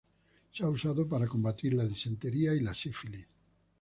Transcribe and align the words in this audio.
Se 0.51 0.63
ha 0.63 0.67
usado 0.69 1.07
para 1.07 1.27
combatir 1.27 1.75
la 1.75 1.85
disentería 1.85 2.55
y 2.55 2.61
la 2.61 2.73
sífilis. 2.73 3.27